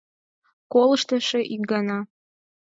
Колышт 0.73 1.09
эше 1.17 1.41
ик 1.53 1.61
гана. 1.71 1.99